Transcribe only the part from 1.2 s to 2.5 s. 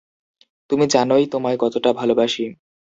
তোমায় কতটা ভালোবাসি।